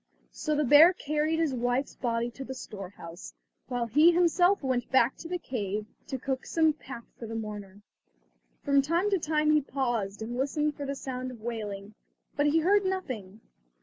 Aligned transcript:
So 0.31 0.55
the 0.55 0.63
bear 0.63 0.93
carried 0.93 1.37
his 1.37 1.53
wife's 1.53 1.93
body 1.93 2.31
to 2.31 2.43
the 2.43 2.55
storehouse, 2.55 3.35
while 3.67 3.85
he 3.85 4.11
himself 4.11 4.63
went 4.63 4.89
back 4.91 5.15
to 5.17 5.27
the 5.27 5.37
cave 5.37 5.85
to 6.07 6.17
cook 6.17 6.43
some 6.47 6.73
pap 6.73 7.05
for 7.19 7.27
the 7.27 7.35
mourner. 7.35 7.83
From 8.63 8.81
time 8.81 9.11
to 9.11 9.19
time 9.19 9.51
he 9.51 9.61
paused 9.61 10.23
and 10.23 10.35
listened 10.37 10.75
for 10.75 10.87
the 10.87 10.95
sound 10.95 11.29
of 11.29 11.41
wailing, 11.41 11.93
but 12.35 12.47
he 12.47 12.61
heard 12.61 12.83
nothing. 12.83 13.41